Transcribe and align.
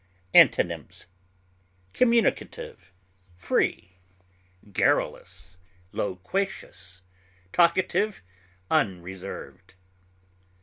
Antonyms: 0.33 1.05
communicative, 1.93 2.91
free, 3.35 3.99
garrulous, 4.73 5.59
loquacious, 5.93 7.03
talkative, 7.51 8.23
unreserved. 8.71 9.75